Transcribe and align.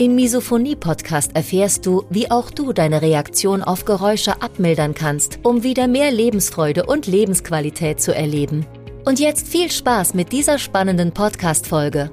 Im 0.00 0.14
Misophonie-Podcast 0.14 1.36
erfährst 1.36 1.84
du, 1.84 2.06
wie 2.08 2.30
auch 2.30 2.50
du 2.50 2.72
deine 2.72 3.02
Reaktion 3.02 3.62
auf 3.62 3.84
Geräusche 3.84 4.40
abmildern 4.40 4.94
kannst, 4.94 5.40
um 5.42 5.62
wieder 5.62 5.88
mehr 5.88 6.10
Lebensfreude 6.10 6.86
und 6.86 7.06
Lebensqualität 7.06 8.00
zu 8.00 8.14
erleben. 8.14 8.64
Und 9.04 9.20
jetzt 9.20 9.46
viel 9.46 9.70
Spaß 9.70 10.14
mit 10.14 10.32
dieser 10.32 10.56
spannenden 10.56 11.12
Podcast-Folge. 11.12 12.10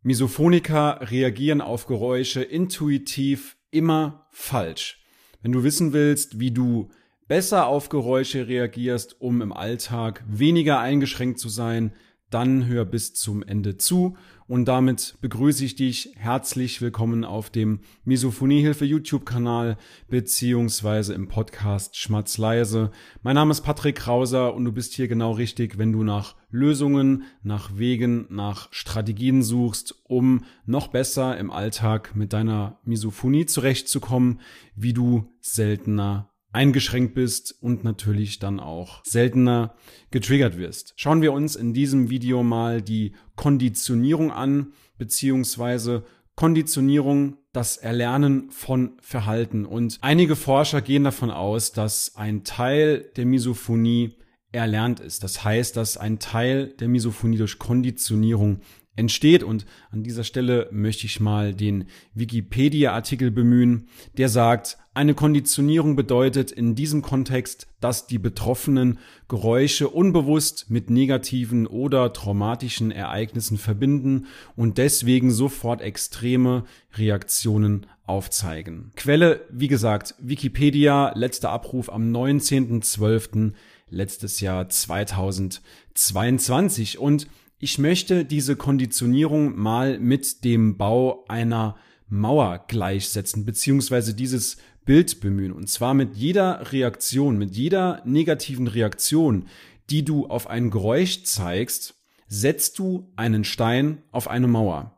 Misophoniker 0.00 1.00
reagieren 1.10 1.60
auf 1.60 1.84
Geräusche 1.86 2.42
intuitiv 2.42 3.58
immer 3.70 4.26
falsch. 4.30 5.04
Wenn 5.42 5.52
du 5.52 5.64
wissen 5.64 5.92
willst, 5.92 6.40
wie 6.40 6.50
du 6.50 6.88
besser 7.28 7.66
auf 7.66 7.90
Geräusche 7.90 8.48
reagierst, 8.48 9.20
um 9.20 9.42
im 9.42 9.52
Alltag 9.52 10.24
weniger 10.26 10.80
eingeschränkt 10.80 11.38
zu 11.38 11.50
sein, 11.50 11.92
dann 12.30 12.66
hör 12.66 12.84
bis 12.84 13.14
zum 13.14 13.42
Ende 13.42 13.76
zu 13.76 14.16
und 14.46 14.64
damit 14.66 15.16
begrüße 15.20 15.64
ich 15.64 15.76
dich 15.76 16.12
herzlich 16.16 16.80
willkommen 16.80 17.24
auf 17.24 17.50
dem 17.50 17.80
Misophoniehilfe 18.04 18.84
YouTube-Kanal 18.84 19.76
beziehungsweise 20.08 21.14
im 21.14 21.28
Podcast 21.28 21.96
Schmatzleise. 21.96 22.90
Mein 23.22 23.34
Name 23.34 23.50
ist 23.50 23.60
Patrick 23.60 23.96
Krauser 23.96 24.54
und 24.54 24.64
du 24.64 24.72
bist 24.72 24.94
hier 24.94 25.08
genau 25.08 25.32
richtig, 25.32 25.78
wenn 25.78 25.92
du 25.92 26.02
nach 26.02 26.36
Lösungen, 26.50 27.24
nach 27.42 27.78
Wegen, 27.78 28.26
nach 28.28 28.68
Strategien 28.72 29.42
suchst, 29.42 29.94
um 30.04 30.44
noch 30.66 30.88
besser 30.88 31.36
im 31.36 31.50
Alltag 31.50 32.16
mit 32.16 32.32
deiner 32.32 32.78
Misophonie 32.84 33.46
zurechtzukommen, 33.46 34.40
wie 34.74 34.92
du 34.92 35.32
seltener 35.40 36.29
eingeschränkt 36.52 37.14
bist 37.14 37.54
und 37.60 37.84
natürlich 37.84 38.38
dann 38.38 38.60
auch 38.60 39.04
seltener 39.04 39.74
getriggert 40.10 40.58
wirst. 40.58 40.94
Schauen 40.96 41.22
wir 41.22 41.32
uns 41.32 41.56
in 41.56 41.74
diesem 41.74 42.10
Video 42.10 42.42
mal 42.42 42.82
die 42.82 43.12
Konditionierung 43.36 44.32
an, 44.32 44.72
beziehungsweise 44.98 46.04
Konditionierung, 46.34 47.36
das 47.52 47.76
Erlernen 47.76 48.50
von 48.50 48.92
Verhalten. 49.00 49.66
Und 49.66 49.98
einige 50.00 50.36
Forscher 50.36 50.80
gehen 50.80 51.04
davon 51.04 51.30
aus, 51.30 51.72
dass 51.72 52.16
ein 52.16 52.44
Teil 52.44 53.10
der 53.16 53.26
Misophonie 53.26 54.16
erlernt 54.52 55.00
ist. 55.00 55.22
Das 55.24 55.44
heißt, 55.44 55.76
dass 55.76 55.96
ein 55.96 56.18
Teil 56.18 56.68
der 56.80 56.88
Misophonie 56.88 57.38
durch 57.38 57.58
Konditionierung 57.58 58.60
entsteht. 58.96 59.42
Und 59.42 59.66
an 59.90 60.02
dieser 60.02 60.24
Stelle 60.24 60.68
möchte 60.70 61.06
ich 61.06 61.20
mal 61.20 61.54
den 61.54 61.86
Wikipedia-Artikel 62.14 63.30
bemühen, 63.30 63.88
der 64.16 64.28
sagt, 64.28 64.78
eine 64.92 65.14
Konditionierung 65.14 65.94
bedeutet 65.94 66.50
in 66.50 66.74
diesem 66.74 67.00
Kontext, 67.00 67.68
dass 67.80 68.08
die 68.08 68.18
Betroffenen 68.18 68.98
Geräusche 69.28 69.88
unbewusst 69.88 70.68
mit 70.68 70.90
negativen 70.90 71.68
oder 71.68 72.12
traumatischen 72.12 72.90
Ereignissen 72.90 73.56
verbinden 73.56 74.26
und 74.56 74.78
deswegen 74.78 75.30
sofort 75.30 75.80
extreme 75.80 76.64
Reaktionen 76.94 77.86
aufzeigen. 78.04 78.90
Quelle, 78.96 79.46
wie 79.50 79.68
gesagt, 79.68 80.16
Wikipedia, 80.18 81.12
letzter 81.14 81.50
Abruf 81.50 81.88
am 81.88 82.10
19.12. 82.10 83.52
letztes 83.90 84.40
Jahr 84.40 84.68
2022 84.68 86.98
und 86.98 87.28
ich 87.58 87.78
möchte 87.78 88.24
diese 88.24 88.56
Konditionierung 88.56 89.58
mal 89.58 89.98
mit 89.98 90.44
dem 90.44 90.78
Bau 90.78 91.24
einer 91.28 91.76
Mauer 92.08 92.64
gleichsetzen, 92.68 93.44
beziehungsweise 93.44 94.14
dieses 94.14 94.56
Bild 94.86 95.20
bemühen. 95.20 95.52
Und 95.52 95.68
zwar 95.68 95.92
mit 95.92 96.16
jeder 96.16 96.72
Reaktion, 96.72 97.36
mit 97.36 97.54
jeder 97.54 98.00
negativen 98.06 98.66
Reaktion, 98.66 99.44
die 99.90 100.04
du 100.04 100.26
auf 100.26 100.48
ein 100.48 100.70
Geräusch 100.70 101.24
zeigst, 101.24 101.96
setzt 102.26 102.78
du 102.78 103.12
einen 103.16 103.44
Stein 103.44 104.02
auf 104.10 104.28
eine 104.28 104.46
Mauer. 104.46 104.96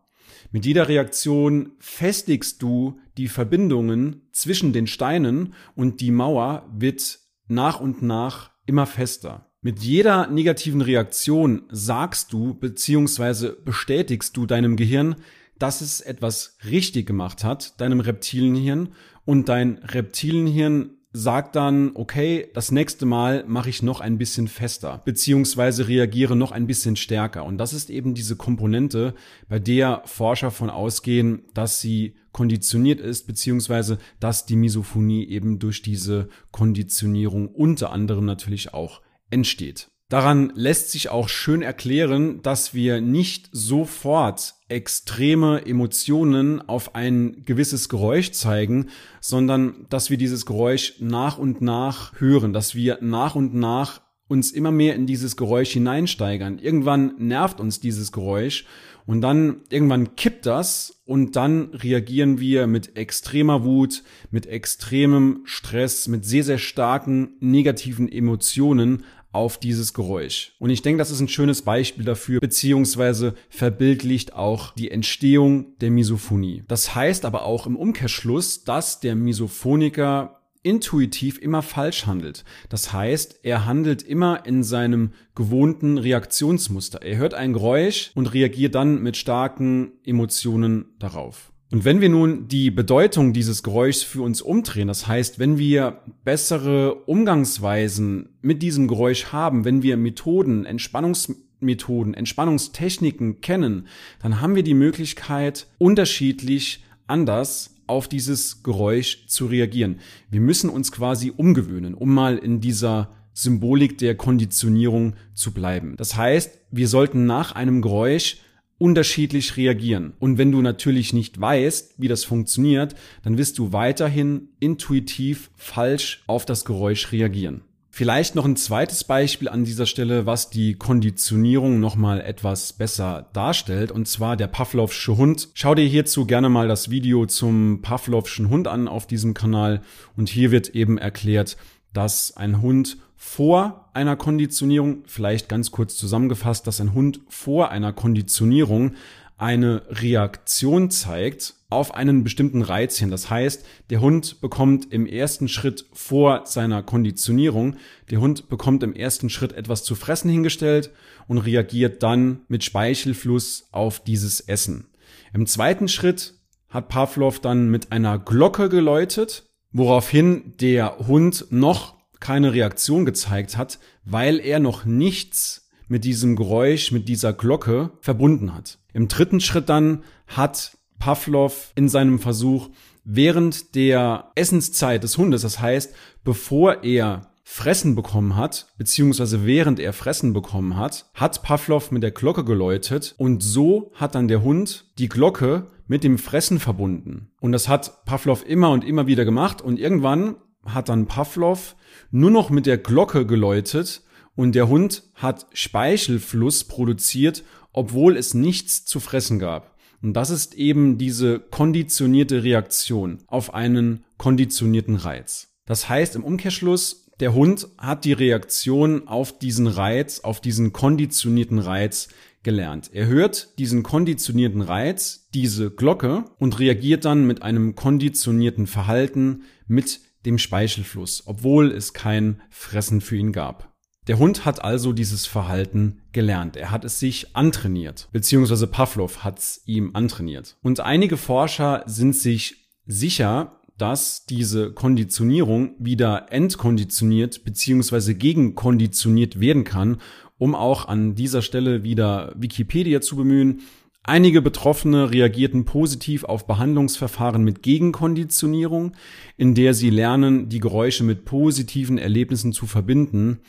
Mit 0.53 0.67
jeder 0.67 0.89
Reaktion 0.89 1.73
festigst 1.81 2.63
du 2.63 3.01
die 3.17 3.29
Verbindungen 3.29 4.23
zwischen 4.33 4.73
den 4.73 4.87
Steinen 4.87 5.55
und 5.75 6.01
die 6.01 6.11
Mauer 6.11 6.69
wird 6.73 7.21
nach 7.49 7.81
und 7.81 8.03
nach 8.03 8.52
immer 8.73 8.87
fester. 8.87 9.47
Mit 9.61 9.81
jeder 9.81 10.29
negativen 10.29 10.81
Reaktion 10.81 11.65
sagst 11.71 12.33
du 12.33 12.55
bzw. 12.55 13.53
bestätigst 13.63 14.35
du 14.37 14.47
deinem 14.47 14.77
Gehirn, 14.77 15.17
dass 15.59 15.83
es 15.83 16.01
etwas 16.01 16.57
richtig 16.69 17.07
gemacht 17.07 17.45
hat, 17.45 17.79
deinem 17.81 18.01
Reptilienhirn, 18.01 18.95
und 19.25 19.49
dein 19.51 19.79
Reptilienhirn 19.79 20.97
sagt 21.13 21.57
dann, 21.57 21.93
okay, 21.95 22.49
das 22.55 22.73
nächste 22.73 23.05
Mal 23.05 23.45
mache 23.47 23.69
ich 23.69 23.83
noch 23.83 24.01
ein 24.01 24.17
bisschen 24.17 24.49
fester, 24.49 25.03
beziehungsweise 25.05 25.87
reagiere 25.89 26.37
noch 26.37 26.53
ein 26.53 26.67
bisschen 26.67 26.97
stärker. 26.97 27.45
Und 27.45 27.59
das 27.59 27.75
ist 27.75 27.91
eben 27.91 28.15
diese 28.15 28.37
Komponente, 28.37 29.15
bei 29.49 29.59
der 29.59 30.03
Forscher 30.07 30.51
von 30.51 30.71
ausgehen, 30.71 31.43
dass 31.53 31.81
sie 31.81 32.15
konditioniert 32.33 33.01
ist, 33.01 33.27
beziehungsweise 33.27 33.99
dass 34.21 34.47
die 34.47 34.57
Misophonie 34.57 35.27
eben 35.27 35.59
durch 35.59 35.83
diese 35.83 36.29
Konditionierung 36.51 37.49
unter 37.49 37.93
anderem 37.93 38.25
natürlich 38.25 38.73
auch 38.73 39.03
entsteht. 39.31 39.92
Daran 40.13 40.53
lässt 40.55 40.91
sich 40.91 41.09
auch 41.09 41.31
schön 41.31 41.63
erklären, 41.63 42.43
dass 42.43 42.75
wir 42.75 43.01
nicht 43.01 43.49
sofort 43.51 44.57
extreme 44.69 45.65
Emotionen 45.65 46.61
auf 46.61 46.95
ein 46.95 47.47
gewisses 47.47 47.89
Geräusch 47.89 48.33
zeigen, 48.33 48.91
sondern 49.23 49.87
dass 49.89 50.11
wir 50.11 50.19
dieses 50.19 50.45
Geräusch 50.45 50.97
nach 51.01 51.39
und 51.39 51.63
nach 51.63 52.13
hören, 52.21 52.53
dass 52.53 52.75
wir 52.75 52.99
nach 53.01 53.37
und 53.37 53.55
nach 53.55 54.03
uns 54.29 54.51
immer 54.51 54.71
mehr 54.71 54.97
in 54.97 55.07
dieses 55.07 55.39
Geräusch 55.39 55.71
hineinsteigern. 55.71 56.59
Irgendwann 56.59 57.15
nervt 57.17 57.59
uns 57.59 57.81
dieses 57.81 58.13
Geräusch 58.13 58.67
und 59.07 59.23
dann 59.23 59.63
irgendwann 59.71 60.15
kippt 60.15 60.45
das 60.45 61.03
und 61.07 61.37
dann 61.37 61.71
reagieren 61.73 62.39
wir 62.39 62.67
mit 62.67 62.99
extremer 62.99 63.65
Wut, 63.65 64.03
mit 64.31 64.45
extremem 64.45 65.41
Stress, 65.45 66.07
mit 66.07 66.27
sehr, 66.27 66.45
sehr 66.45 66.59
starken 66.59 67.37
negativen 67.41 68.13
Emotionen 68.13 69.05
auf 69.33 69.59
dieses 69.59 69.95
Geräusch. 69.95 70.55
Und 70.59 70.71
ich 70.71 70.83
denke, 70.83 70.99
das 70.99 71.11
ist 71.11 71.21
ein 71.21 71.29
schönes 71.29 71.63
Beispiel 71.63 72.05
dafür, 72.05 72.41
beziehungsweise 72.41 73.35
verbildlicht 73.49 74.35
auch 74.35 74.75
die 74.75 74.91
Entstehung 74.91 75.79
der 75.81 75.91
Misophonie. 75.91 76.65
Das 76.69 76.95
heißt 76.95 77.25
aber 77.25 77.45
auch 77.45 77.67
im 77.67 77.77
Umkehrschluss, 77.77 78.65
dass 78.65 79.01
der 79.01 79.17
Misophoniker 79.17 80.39
intuitiv 80.63 81.39
immer 81.39 81.63
falsch 81.63 82.07
handelt. 82.07 82.45
Das 82.69 82.93
heißt, 82.93 83.41
er 83.43 83.67
handelt 83.67 84.03
immer 84.03 84.47
in 84.47 84.63
seinem 84.63 85.13
gewohnten 85.35 85.99
Reaktionsmuster. 85.99 87.03
Er 87.03 87.17
hört 87.17 87.35
ein 87.35 87.53
Geräusch 87.53 88.13
und 88.15 88.33
reagiert 88.33 88.75
dann 88.75 89.03
mit 89.03 89.17
starken 89.17 89.93
Emotionen 90.05 90.87
darauf. 90.99 91.52
Und 91.73 91.87
wenn 91.87 92.03
wir 92.03 92.11
nun 92.11 92.49
die 92.49 92.71
Bedeutung 92.71 93.33
dieses 93.33 93.63
Geräuschs 93.63 94.03
für 94.03 94.21
uns 94.21 94.43
umdrehen, 94.43 94.89
das 94.89 95.07
heißt, 95.07 95.39
wenn 95.39 95.57
wir 95.57 96.03
bessere 96.23 96.95
Umgangsweisen 97.07 98.29
mit 98.43 98.61
diesem 98.61 98.89
Geräusch 98.89 99.33
haben, 99.33 99.65
wenn 99.65 99.83
wir 99.83 99.97
Methoden, 99.97 100.67
Entspannungsmethoden, 100.67 102.13
Entspannungstechniken 102.13 103.41
kennen, 103.41 103.87
dann 104.21 104.43
haben 104.43 104.55
wir 104.55 104.65
die 104.65 104.75
Möglichkeit, 104.75 105.67
unterschiedlich 105.79 106.85
anders 107.07 107.75
auf 107.87 108.07
dieses 108.07 108.63
Geräusch 108.63 109.27
zu 109.27 109.47
reagieren. 109.47 110.01
Wir 110.31 110.43
müssen 110.43 110.69
uns 110.69 110.93
quasi 110.93 111.33
umgewöhnen, 111.35 111.95
um 111.95 112.13
mal 112.13 112.37
in 112.37 112.61
dieser 112.61 113.09
Symbolik 113.33 113.97
der 113.97 114.15
Konditionierung 114.15 115.15
zu 115.33 115.53
bleiben. 115.53 115.95
Das 115.97 116.19
heißt, 116.19 116.59
wir 116.71 116.87
sollten 116.87 117.25
nach 117.25 117.53
einem 117.53 117.81
Geräusch 117.81 118.37
unterschiedlich 118.83 119.57
reagieren. 119.57 120.15
Und 120.19 120.39
wenn 120.39 120.51
du 120.51 120.61
natürlich 120.61 121.13
nicht 121.13 121.41
weißt, 121.41 121.95
wie 121.99 122.09
das 122.09 122.25
funktioniert, 122.25 122.97
dann 123.23 123.39
wirst 123.39 123.59
du 123.59 123.73
weiterhin 123.73 124.49
intuitiv 124.59 125.51
falsch 125.57 126.25
auf 126.27 126.45
das 126.45 126.65
Geräusch 126.65 127.13
reagieren. 127.13 127.63
Vielleicht 127.95 128.35
noch 128.35 128.45
ein 128.45 128.57
zweites 128.57 129.05
Beispiel 129.05 129.49
an 129.49 129.65
dieser 129.65 129.87
Stelle, 129.87 130.27
was 130.27 130.51
die 130.51 130.75
Konditionierung 130.75 131.79
nochmal 131.79 132.21
etwas 132.23 132.73
besser 132.73 133.29
darstellt, 133.35 133.93
und 133.93 134.09
zwar 134.09 134.37
der 134.37 134.49
Pavlovsche 134.49 135.17
Hund. 135.17 135.51
Schau 135.55 135.77
dir 135.77 135.87
hierzu 135.87 136.27
gerne 136.27 136.49
mal 136.49 136.67
das 136.67 136.91
Video 136.91 137.27
zum 137.27 137.83
Pavlovschen 137.83 138.49
Hund 138.49 138.67
an 138.67 138.89
auf 138.89 139.07
diesem 139.07 139.33
Kanal 139.33 139.83
und 140.17 140.29
hier 140.29 140.51
wird 140.51 140.71
eben 140.71 140.99
erklärt, 140.99 141.57
dass 141.93 142.37
ein 142.37 142.63
Hund 142.63 142.99
vor 143.17 143.91
einer 143.95 144.17
Konditionierung, 144.17 145.05
vielleicht 145.07 145.49
ganz 145.49 145.71
kurz 145.71 145.97
zusammengefasst, 145.97 146.67
dass 146.67 146.81
ein 146.81 146.95
Hund 146.95 147.21
vor 147.29 147.71
einer 147.71 147.93
Konditionierung 147.93 148.95
eine 149.39 149.83
Reaktion 149.89 150.91
zeigt 150.91 151.55
auf 151.69 151.95
einen 151.95 152.23
bestimmten 152.23 152.63
Reiz 152.63 152.99
hin. 152.99 153.11
Das 153.11 153.31
heißt, 153.31 153.65
der 153.91 154.01
Hund 154.01 154.41
bekommt 154.41 154.93
im 154.93 155.07
ersten 155.07 155.49
Schritt 155.49 155.87
vor 155.93 156.43
seiner 156.47 156.83
Konditionierung, 156.83 157.77
der 158.11 158.21
Hund 158.21 158.49
bekommt 158.49 158.83
im 158.83 158.95
ersten 158.95 159.31
Schritt 159.31 159.53
etwas 159.53 159.83
zu 159.83 159.95
fressen 159.95 160.31
hingestellt 160.31 160.91
und 161.27 161.39
reagiert 161.39 162.03
dann 162.03 162.43
mit 162.49 162.63
Speichelfluss 162.63 163.69
auf 163.73 164.01
dieses 164.05 164.41
Essen. 164.41 164.87
Im 165.33 165.47
zweiten 165.47 165.89
Schritt 165.89 166.35
hat 166.69 166.89
Pavlov 166.89 167.41
dann 167.41 167.69
mit 167.69 167.91
einer 167.91 168.19
Glocke 168.19 168.69
geläutet, 168.69 169.51
woraufhin 169.73 170.55
der 170.61 170.99
Hund 170.99 171.47
noch 171.51 171.95
keine 172.21 172.53
Reaktion 172.53 173.05
gezeigt 173.05 173.57
hat, 173.57 173.79
weil 174.05 174.39
er 174.39 174.61
noch 174.61 174.85
nichts 174.85 175.69
mit 175.89 176.05
diesem 176.05 176.37
Geräusch, 176.37 176.93
mit 176.93 177.09
dieser 177.09 177.33
Glocke 177.33 177.91
verbunden 178.01 178.55
hat. 178.55 178.79
Im 178.93 179.09
dritten 179.09 179.41
Schritt 179.41 179.69
dann 179.69 180.05
hat 180.27 180.77
Pavlov 180.99 181.73
in 181.75 181.89
seinem 181.89 182.19
Versuch 182.19 182.71
während 183.05 183.75
der 183.75 184.31
Essenszeit 184.37 185.03
des 185.03 185.19
Hundes, 185.19 185.43
das 185.43 185.61
heißt, 185.61 185.95
bevor 186.25 186.85
er 186.85 187.33
Fressen 187.45 187.95
bekommen 187.95 188.37
hat, 188.37 188.69
beziehungsweise 188.79 189.45
während 189.45 189.81
er 189.81 189.93
Fressen 189.93 190.33
bekommen 190.33 190.77
hat, 190.77 191.11
hat 191.13 191.43
Pavlov 191.43 191.91
mit 191.91 192.03
der 192.03 192.13
Glocke 192.13 192.45
geläutet 192.45 193.15
und 193.19 193.43
so 193.43 193.93
hat 193.95 194.15
dann 194.15 194.29
der 194.29 194.43
Hund 194.43 194.87
die 194.99 195.09
Glocke 195.09 195.67
mit 195.93 196.05
dem 196.05 196.17
Fressen 196.17 196.59
verbunden. 196.59 197.29
Und 197.43 197.53
das 197.53 197.69
hat 197.69 198.07
Pavlov 198.07 198.47
immer 198.49 198.71
und 198.71 198.83
immer 198.83 199.07
wieder 199.07 199.27
gemacht 199.27 199.61
und 199.61 199.79
irgendwann 199.79 200.37
hat 200.65 200.89
dann 200.89 201.05
Pavlov 201.05 201.77
nur 202.11 202.31
noch 202.31 202.49
mit 202.49 202.65
der 202.65 202.79
Glocke 202.79 203.27
geläutet 203.27 204.01
und 204.35 204.55
der 204.55 204.69
Hund 204.69 205.03
hat 205.13 205.49
Speichelfluss 205.53 206.65
produziert, 206.65 207.45
obwohl 207.75 208.17
es 208.17 208.33
nichts 208.33 208.87
zu 208.87 209.01
fressen 209.01 209.39
gab. 209.39 209.77
Und 210.01 210.15
das 210.15 210.31
ist 210.31 210.55
eben 210.55 210.97
diese 210.97 211.41
konditionierte 211.41 212.43
Reaktion 212.43 213.19
auf 213.27 213.53
einen 213.53 214.03
konditionierten 214.17 214.97
Reiz. 214.97 215.53
Das 215.67 215.91
heißt 215.91 216.17
im 216.17 216.25
Umkehrschluss, 216.25 217.11
der 217.21 217.35
Hund 217.35 217.69
hat 217.77 218.07
die 218.07 218.15
Reaktion 218.15 219.09
auf 219.09 219.39
diesen 219.39 219.67
Reiz, 219.67 220.21
auf 220.21 220.41
diesen 220.41 220.73
konditionierten 220.73 221.59
Reiz 221.59 222.09
gelernt. 222.43 222.91
Er 222.93 223.07
hört 223.07 223.59
diesen 223.59 223.83
konditionierten 223.83 224.63
Reiz, 224.63 225.29
diese 225.35 225.71
Glocke 225.71 226.25
und 226.39 226.59
reagiert 226.59 227.05
dann 227.05 227.27
mit 227.27 227.43
einem 227.43 227.75
konditionierten 227.75 228.67
Verhalten 228.67 229.43
mit 229.67 230.01
dem 230.27 230.39
Speichelfluss, 230.39 231.25
obwohl 231.27 231.71
es 231.71 231.93
kein 231.93 232.43
Fressen 232.51 233.01
für 233.01 233.17
ihn 233.17 233.33
gab. 233.33 233.73
Der 234.09 234.19
Hund 234.19 234.45
hat 234.45 234.65
also 234.65 234.93
dieses 234.93 235.27
Verhalten 235.27 236.03
gelernt. 236.13 236.57
Er 236.57 236.73
hat 236.73 236.85
es 236.85 236.99
sich 236.99 237.37
antrainiert, 237.37 238.09
beziehungsweise 238.13 238.67
Pavlov 238.67 239.23
hat 239.23 239.39
es 239.39 239.63
ihm 239.67 239.95
antrainiert. 239.95 240.57
Und 240.63 240.81
einige 240.81 241.17
Forscher 241.17 241.85
sind 241.87 242.17
sich 242.17 242.69
sicher, 242.85 243.61
dass 243.79 244.27
diese 244.27 244.73
Konditionierung 244.73 245.75
wieder 245.79 246.27
entkonditioniert 246.31 247.45
beziehungsweise 247.45 248.15
gegenkonditioniert 248.15 249.41
werden 249.41 249.65
kann, 249.65 249.99
um 250.39 250.55
auch 250.55 250.89
an 250.89 251.15
dieser 251.15 251.43
Stelle 251.43 251.83
wieder 251.83 252.33
Wikipedia 252.37 253.01
zu 253.01 253.17
bemühen. 253.17 253.61
Einige 254.05 254.43
Betroffene 254.43 255.13
reagierten 255.13 255.65
positiv 255.65 256.25
auf 256.25 256.47
Behandlungsverfahren 256.47 257.45
mit 257.45 257.63
Gegenkonditionierung, 257.63 258.95
in 259.37 259.55
der 259.55 259.75
sie 259.75 259.91
lernen, 259.91 260.49
die 260.49 260.59
Geräusche 260.59 261.05
mit 261.05 261.25
positiven 261.25 261.99
Erlebnissen 261.99 262.53
zu 262.53 262.67
verbinden 262.67 263.41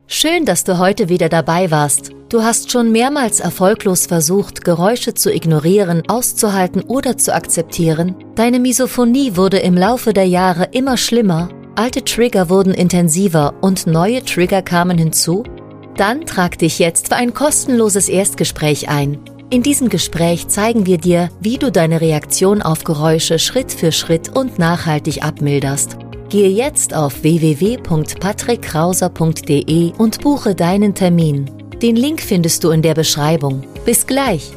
Schön, 0.05 0.45
dass 0.45 0.63
du 0.63 0.77
heute 0.77 1.09
wieder 1.09 1.27
dabei 1.27 1.71
warst. 1.71 2.16
Du 2.29 2.43
hast 2.43 2.71
schon 2.71 2.91
mehrmals 2.91 3.39
erfolglos 3.39 4.05
versucht, 4.05 4.65
Geräusche 4.65 5.13
zu 5.13 5.33
ignorieren, 5.33 6.03
auszuhalten 6.09 6.81
oder 6.81 7.17
zu 7.17 7.33
akzeptieren. 7.33 8.15
Deine 8.35 8.59
Misophonie 8.59 9.37
wurde 9.37 9.59
im 9.59 9.77
Laufe 9.77 10.11
der 10.11 10.25
Jahre 10.25 10.67
immer 10.73 10.97
schlimmer, 10.97 11.47
alte 11.75 12.03
Trigger 12.03 12.49
wurden 12.49 12.73
intensiver 12.73 13.53
und 13.61 13.87
neue 13.87 14.25
Trigger 14.25 14.61
kamen 14.61 14.97
hinzu? 14.97 15.43
Dann 15.95 16.25
trag 16.25 16.57
dich 16.57 16.79
jetzt 16.79 17.07
für 17.07 17.15
ein 17.15 17.33
kostenloses 17.33 18.09
Erstgespräch 18.09 18.89
ein. 18.89 19.19
In 19.49 19.63
diesem 19.63 19.87
Gespräch 19.87 20.49
zeigen 20.49 20.85
wir 20.85 20.97
dir, 20.97 21.29
wie 21.39 21.57
du 21.57 21.71
deine 21.71 22.01
Reaktion 22.01 22.61
auf 22.61 22.83
Geräusche 22.83 23.39
Schritt 23.39 23.71
für 23.71 23.93
Schritt 23.93 24.35
und 24.35 24.59
nachhaltig 24.59 25.23
abmilderst. 25.23 25.95
Gehe 26.27 26.49
jetzt 26.49 26.93
auf 26.93 27.23
www.patrickkrauser.de 27.23 29.93
und 29.97 30.21
buche 30.21 30.55
deinen 30.55 30.93
Termin. 30.93 31.56
Den 31.81 31.95
Link 31.95 32.21
findest 32.21 32.63
du 32.63 32.71
in 32.71 32.81
der 32.81 32.95
Beschreibung. 32.95 33.63
Bis 33.85 34.07
gleich! 34.07 34.51